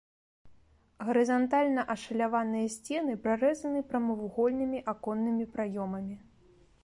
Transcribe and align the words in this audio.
Гарызантальна 1.07 1.81
ашаляваныя 1.95 2.71
сцены 2.75 3.11
прарэзаны 3.27 3.79
прамавугольнымі 3.91 4.79
аконнымі 4.95 5.45
праёмамі. 5.57 6.15